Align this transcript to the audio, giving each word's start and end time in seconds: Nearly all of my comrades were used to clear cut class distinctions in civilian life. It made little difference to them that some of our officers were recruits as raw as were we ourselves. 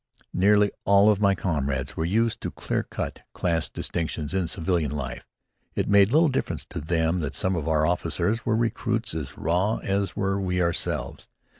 Nearly 0.33 0.71
all 0.83 1.11
of 1.11 1.21
my 1.21 1.35
comrades 1.35 1.95
were 1.95 2.05
used 2.05 2.41
to 2.41 2.49
clear 2.49 2.81
cut 2.81 3.21
class 3.35 3.69
distinctions 3.69 4.33
in 4.33 4.47
civilian 4.47 4.89
life. 4.89 5.27
It 5.75 5.87
made 5.87 6.11
little 6.11 6.27
difference 6.27 6.65
to 6.71 6.81
them 6.81 7.19
that 7.19 7.35
some 7.35 7.55
of 7.55 7.67
our 7.67 7.85
officers 7.85 8.43
were 8.43 8.55
recruits 8.55 9.13
as 9.13 9.37
raw 9.37 9.75
as 9.77 10.15
were 10.15 10.41
we 10.41 10.59
ourselves. 10.59 11.27